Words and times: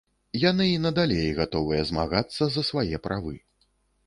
Яны 0.43 0.65
і 0.69 0.79
надалей 0.85 1.29
гатовыя 1.41 1.83
змагацца 1.91 2.43
за 2.57 2.61
свае 2.71 2.95
правы. 3.05 3.35